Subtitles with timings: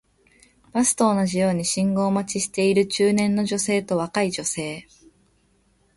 [0.73, 4.87] バスと同じように信号待ちをしている中年の女性と若い女性